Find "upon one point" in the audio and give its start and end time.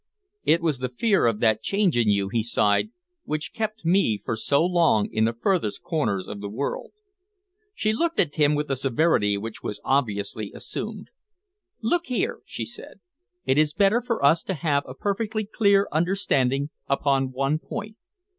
16.89-17.95